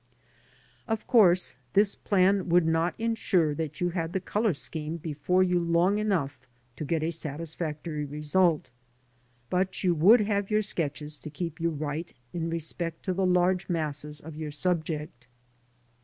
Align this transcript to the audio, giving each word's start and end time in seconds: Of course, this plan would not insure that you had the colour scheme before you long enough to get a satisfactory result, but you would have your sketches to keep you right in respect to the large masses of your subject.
Of 0.87 1.05
course, 1.05 1.57
this 1.73 1.93
plan 1.93 2.49
would 2.49 2.65
not 2.65 2.95
insure 2.97 3.53
that 3.53 3.79
you 3.79 3.91
had 3.91 4.13
the 4.13 4.19
colour 4.19 4.55
scheme 4.55 4.97
before 4.97 5.43
you 5.43 5.59
long 5.59 5.99
enough 5.99 6.39
to 6.77 6.83
get 6.85 7.03
a 7.03 7.11
satisfactory 7.11 8.03
result, 8.03 8.71
but 9.51 9.83
you 9.83 9.93
would 9.93 10.21
have 10.21 10.49
your 10.49 10.63
sketches 10.63 11.19
to 11.19 11.29
keep 11.29 11.61
you 11.61 11.69
right 11.69 12.15
in 12.33 12.49
respect 12.49 13.05
to 13.05 13.13
the 13.13 13.27
large 13.27 13.69
masses 13.69 14.19
of 14.19 14.35
your 14.35 14.49
subject. 14.49 15.27